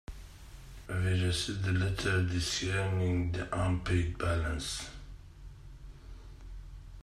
[0.87, 4.89] We received a letter discerning the unpaid balance.